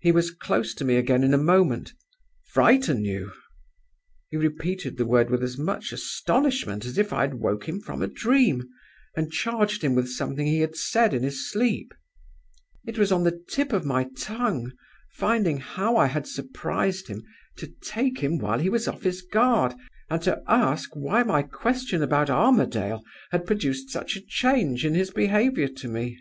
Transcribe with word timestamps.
He 0.00 0.10
was 0.10 0.32
close 0.32 0.74
to 0.74 0.84
me 0.84 0.96
again 0.96 1.22
in 1.22 1.32
a 1.32 1.38
moment. 1.38 1.92
'Frighten 2.50 3.04
you!' 3.04 3.30
He 4.28 4.36
repeated 4.36 4.96
the 4.96 5.06
word 5.06 5.30
with 5.30 5.40
as 5.40 5.56
much 5.56 5.92
astonishment 5.92 6.84
as 6.84 6.98
if 6.98 7.12
I 7.12 7.20
had 7.20 7.34
woke 7.34 7.68
him 7.68 7.78
from 7.80 8.02
a 8.02 8.08
dream, 8.08 8.68
and 9.14 9.30
charged 9.30 9.82
him 9.84 9.94
with 9.94 10.10
something 10.10 10.46
that 10.46 10.50
he 10.50 10.58
had 10.62 10.74
said 10.74 11.14
in 11.14 11.22
his 11.22 11.48
sleep. 11.48 11.94
"It 12.88 12.98
was 12.98 13.12
on 13.12 13.22
the 13.22 13.40
tip 13.48 13.72
of 13.72 13.86
my 13.86 14.10
tongue, 14.16 14.72
finding 15.12 15.58
how 15.58 15.96
I 15.96 16.06
had 16.06 16.26
surprised 16.26 17.06
him, 17.06 17.22
to 17.58 17.72
take 17.80 18.18
him 18.18 18.38
while 18.38 18.58
he 18.58 18.68
was 18.68 18.88
off 18.88 19.04
his 19.04 19.22
guard, 19.22 19.74
and 20.10 20.20
to 20.22 20.42
ask 20.48 20.90
why 20.96 21.22
my 21.22 21.42
question 21.44 22.02
about 22.02 22.28
Armadale 22.28 23.04
had 23.30 23.46
produced 23.46 23.90
such 23.90 24.16
a 24.16 24.26
change 24.26 24.84
in 24.84 24.94
his 24.96 25.12
behavior 25.12 25.68
to 25.68 25.86
me. 25.86 26.18